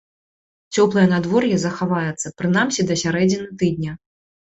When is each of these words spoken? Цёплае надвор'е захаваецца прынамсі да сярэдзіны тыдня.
Цёплае 0.75 1.03
надвор'е 1.11 1.61
захаваецца 1.65 2.35
прынамсі 2.43 2.81
да 2.91 3.01
сярэдзіны 3.07 3.47
тыдня. 3.65 3.91